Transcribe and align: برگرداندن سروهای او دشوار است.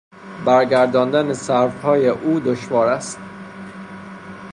برگرداندن 0.45 1.33
سروهای 1.33 2.07
او 2.07 2.39
دشوار 2.39 2.87
است. 2.87 3.19